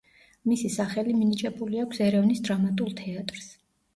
მისი 0.51 0.71
სახელი 0.75 1.11
მინიჭებული 1.17 1.83
აქვს 1.83 2.01
ერევნის 2.05 2.43
დრამატულ 2.47 2.95
თეატრს. 3.03 3.47